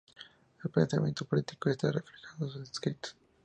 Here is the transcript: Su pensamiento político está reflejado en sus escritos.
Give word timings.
Su 0.59 0.71
pensamiento 0.71 1.25
político 1.25 1.69
está 1.69 1.91
reflejado 1.91 2.47
en 2.47 2.51
sus 2.53 2.69
escritos. 2.71 3.15